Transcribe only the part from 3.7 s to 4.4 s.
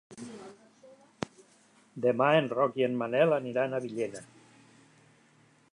a Villena.